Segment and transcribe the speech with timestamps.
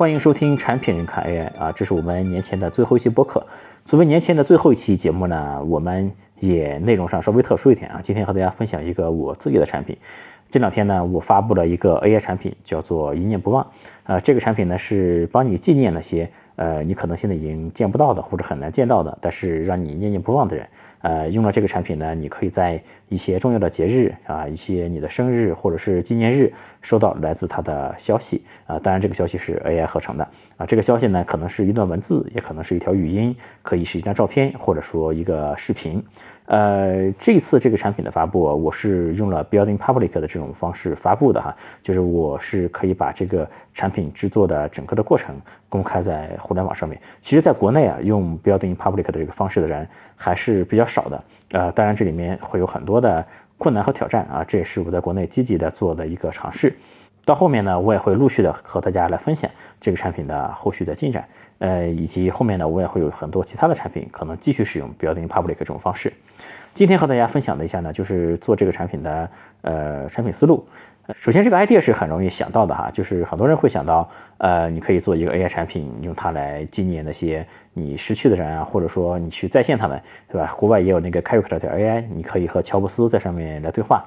[0.00, 3.46] 欢迎收听产品人看 AI 啊，这是我们年前的最后一期播客。
[3.84, 8.00] 作为年前的最后一期节目呢，我们也内容上稍微特殊一点啊。
[8.02, 9.94] 今天和大家分享一个我自己的产品。
[10.48, 13.66] 这两天呢，我发布了一个 AI 产品，叫做一念不忘。
[14.04, 16.30] 呃，这个产品呢是帮你纪念那些
[16.60, 20.68] 呃你可能现在已经见不到的或者很难见到的，但是让你念念不忘的人。
[21.02, 26.52] 呃，用了这个产品呢，你可以在一些重要的节日啊，一些你的生日或者是纪念日，
[26.82, 28.78] 收到来自他的消息啊。
[28.78, 30.66] 当然，这个消息是 AI 合成的啊。
[30.66, 36.04] 这个消息呢，可能是一段文字，也可能是一条语音，可以是一张照片，或者说一个视频。
[36.44, 45.34] 呃，这次这个产品的发布，我是用了 Building Public 的这种方式发布的哈，就是我是可以把这个产品制作的整个的过程
[45.68, 47.00] 公开在互联网上面。
[47.20, 51.24] 其实，在国内啊，用 Building Public 的这个方式的人还是比较少的。
[51.52, 53.24] 呃，当然这里面会有很多的
[53.56, 56.76] 困难和挑战啊，这也是我在国内积极的做的一个尝试。
[57.24, 59.48] 到后面呢，我也会陆续的和大家来分享
[59.80, 61.24] 这个产品的后续的进展。
[61.58, 66.12] 呃，以及后面呢，我也会有很多其他的产品可能继续使用 Building Public 这种方式。
[66.74, 69.30] 今天和大家分享的一下呢，就是做这个产品的
[69.62, 70.66] 呃产品思路。
[71.14, 74.08] 首先，这个 idea 是很容易想到的哈，就是很多人会想到，
[74.38, 80.52] 呃，你可以做一个 AI 产品，用它来纪念那些你失去的人啊，或者说你去再现他们，对吧？
[80.56, 84.04] 国外也有那个 Character AI，你可以和乔布斯在上面来对话。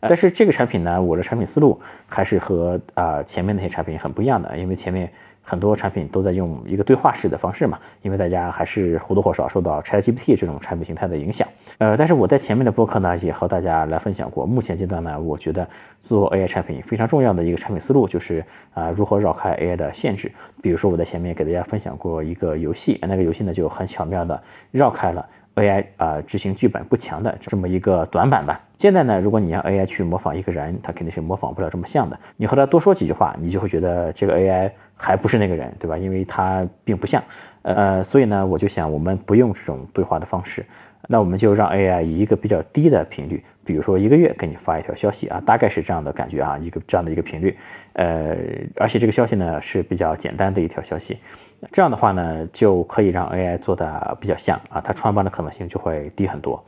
[0.00, 5.10] 但是这个产品呢，我的产品思路还是和啊前面那些产品很不一样的，因为前面。
[5.42, 11.46] 很多产品都在用一个对话式的方式嘛，因为大家还是或多或少受到 ChatGPT 这种产品形态的影响。
[11.78, 15.66] 呃，但是我在前面的播客呢，也和大家来分享过，目前阶段呢，我觉得
[15.98, 20.30] 做 AI 产品非常重要的一个产品思路就是啊，如何绕开 AI 的限制。
[20.62, 25.26] 比如说我在前面给大家分享过一个游戏，那个游戏呢就很巧妙的绕开了。
[25.56, 28.60] AI 啊，执行剧本不强的这么一个短板吧。
[28.80, 32.18] 现在呢，如果你让 AI 去模仿一个人，它肯定是模仿不了这么像的。
[32.38, 35.98] 你和它多说几句话，你就会觉得这个 AI 还不是那个人，对吧？
[35.98, 37.22] 因为它并不像。
[37.60, 40.64] 呃，所以呢，我就想我们不用这种对话的方式，
[41.08, 47.54] 那我们就让 AI 以一个比较低的频率，比如说一个月给你发一条消息啊，大概是这样的感觉啊，一个这样的一个频率。
[47.92, 48.34] 呃，
[48.76, 51.18] 而且这个消息呢是比较简单的一条消息。
[51.70, 56.64] 这样的话呢，就可以让 AI 做的比较像啊，它穿帮的可能性就会低很多。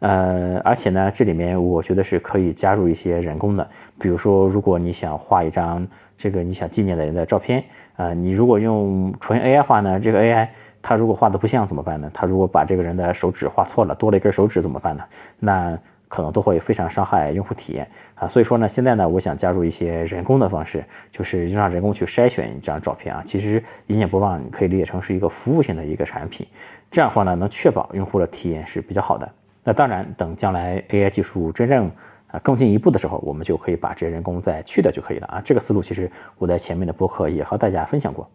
[0.00, 5.86] 呃，而且呢，这里面我觉得是可以加入一些人工的，比如说，如果你想画一张
[6.16, 7.64] 这个你想纪念的人的照片，
[7.96, 10.48] 啊，你如果用纯 AI 画呢，这个 AI
[10.80, 12.08] 它如果画的不像怎么办呢？
[12.14, 15.02] 它如果把这个人的手指画错了，多了一根手指怎么办呢？
[15.40, 15.76] 那
[16.06, 23.20] 可能都会非常伤害用户体验啊，所以说呢，现在呢，我想加入一些人工的方式，就是让人工去筛选一张照片啊。
[23.26, 26.46] 其实一念不忘，你可以理解成是一个服务性的一个产品，
[26.90, 29.28] 这样的话呢，能确保用户的体验是比较好的。
[29.68, 31.90] 那当然，等将来 AI 技术真正
[32.28, 35.42] 啊更进一步的时候，我们就可以把这些人工再去掉就可以了啊。
[35.44, 38.26] 这个思路其实我在前面的播客也和大家分享过。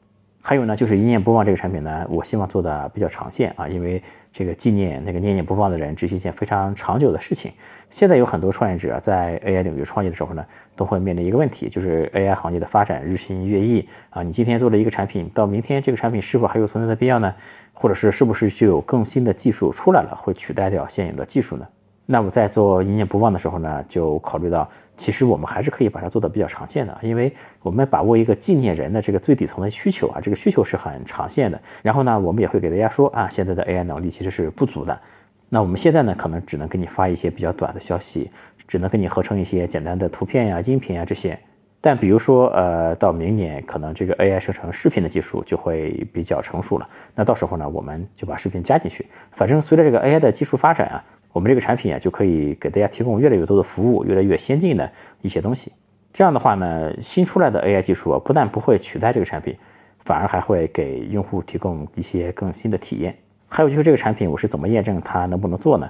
[0.46, 4.04] 还有呢，就是一念不忘这个产品呢，我希望做的比较长线啊，因为。
[4.36, 7.52] 这个纪念那个念念不忘的人，这是一件非常长久的事情。
[7.92, 10.44] 现在有很多创业者在 AI 领域创业的时候呢，
[10.76, 14.24] 都会面临一个问题，就是 AI 行业的发展日新月异啊。
[14.24, 17.32] 你今天做了一个产品，到明天这个产品是否还有存在的必要呢？
[17.74, 21.68] 或者是是不是就有更新的技术出来了，会取代掉现有的技术呢？
[22.06, 24.69] 那我在做一念不忘的时候呢，就考虑到。
[24.96, 27.34] 其实我们还是可以把它做的比较常见的，因为
[27.64, 31.59] 我们把握一个纪念人的这个最底层的需求啊，这个需求是很常见的。
[31.81, 34.96] 然后呢，我们也会给大家说啊，现在的 AI 能力其实是不足的。
[35.50, 38.30] 那我们现在呢，可能只能给你发一些比较短的消息，
[38.68, 41.35] 只能给你合成一些简单的图片呀、音频啊这些。
[41.81, 46.88] 但比如说，呃，到明年可能这个 AI 生成视频的技术就会比较成熟了。
[47.16, 49.08] 那到时候呢，我们就把视频加进去。
[49.31, 51.03] 反正随着这个 AI 的技术发展啊。
[51.34, 54.90] 我们这个产品啊，就可以给大家提供越来越多的服务，越来越先进的
[55.22, 55.72] 一些东西。
[56.14, 59.58] 这样的话呢，新出来的 AI 技术啊，不但不会取代这个产品，
[60.06, 63.16] 反而还会给用户提供一些更新的体验。
[63.48, 65.90] 还有就是这个产品，我是怎么验证它能不能做呢？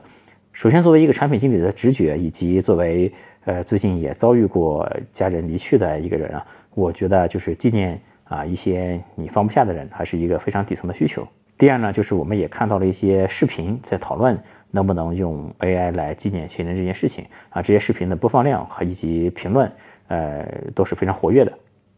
[0.53, 3.11] 首先，作为一个产品经理的直觉，以及作为
[3.43, 11.27] 呃最近也遭遇过家人离去的一个人啊，我觉得就是纪念啊一些你放不下的人，还是一个非常底层的需求。
[11.57, 14.39] 第二呢，就是我们也看到了一些视频在讨论。
[14.75, 17.61] 能不能用 AI 来纪念亲人这件事情啊？
[17.61, 19.71] 这些视频的播放量和以及评论，
[20.07, 20.43] 呃，
[20.73, 21.53] 都是非常活跃的。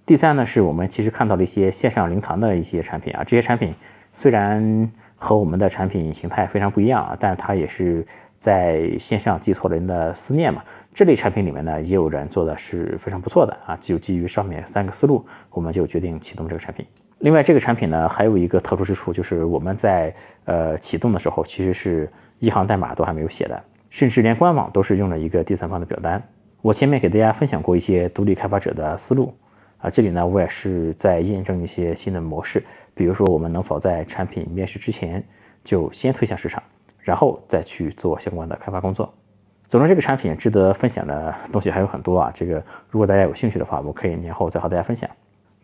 [0.06, 3.24] 第三呢，是我们其实看到了一些线上灵堂的一些产品啊。
[3.24, 3.74] 这些产品
[4.12, 8.06] 虽然和我们的产品形态非常不一样啊，但它也是
[8.36, 10.62] 在线上寄托人的思念嘛。
[10.94, 13.78] 这类产品里面呢，也有人做的是非常不错的啊。
[13.80, 16.86] 就基于上面三个思路，我们就决定启动这个产品。
[17.20, 20.14] 另外，这个产品呢，还有一个特殊之处，就是我们在
[20.44, 22.12] 呃启动的时候，其实是。
[22.40, 26.22] 一行代码都还没有写的，甚至连官网都是用了一个第三方的表单。
[26.62, 29.34] 我前面给大家分享过一些独立开发者的思路，
[29.78, 35.24] 啊，这里呢我也是在验证一些新的模式，比如说我们能否在产品面世之前
[35.64, 36.62] 就先推向市场，
[37.00, 39.14] 然后再去做相关的开发工作。
[39.68, 42.32] 总之，这个产品值得分享的东西还有很多啊。
[42.34, 45.10] 这个如果大家有兴趣的话，我可以年后再和大家分享。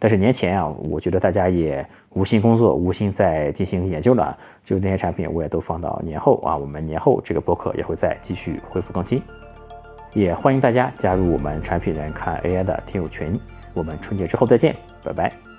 [0.03, 6.57] 但是年前啊，我觉得大家也无心工作，无心再进行研究了，就那些产品我也都放到年后啊。
[6.57, 9.21] 我们年后这个博客也会再继续恢复更新，
[10.13, 13.39] 也欢迎大家加入我们产品人看 AI 的听友群。
[13.75, 15.50] 我们春节之后再见，拜拜。